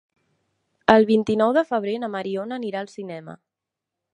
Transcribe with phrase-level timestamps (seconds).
[0.93, 3.37] El vint-i-nou de febrer na Mariona anirà al cinema.